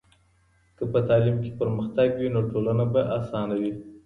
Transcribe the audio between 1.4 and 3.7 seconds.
کې پرمختګ وي، نو ټولنه به اسانه